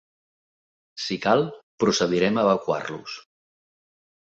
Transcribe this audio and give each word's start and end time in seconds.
Si 1.03 1.19
cal, 1.27 1.45
procedirem 1.85 2.41
a 2.41 2.49
evacuarlos. 2.49 3.23